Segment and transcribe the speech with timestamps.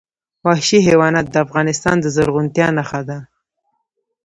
[0.47, 3.19] وحشي حیوانات د افغانستان د زرغونتیا نښه ده.